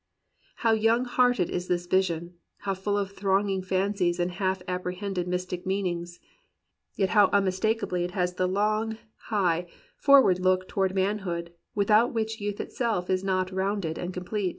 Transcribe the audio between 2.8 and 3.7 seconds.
of thronging